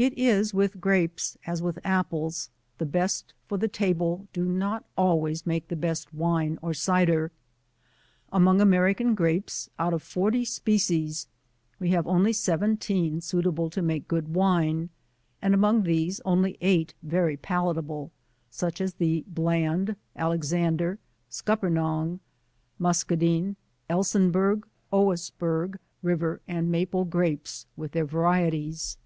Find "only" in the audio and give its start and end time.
12.06-12.32, 16.24-16.56